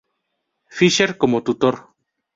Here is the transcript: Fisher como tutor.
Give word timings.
Fisher 0.77 1.11
como 1.21 1.43
tutor. 1.43 1.75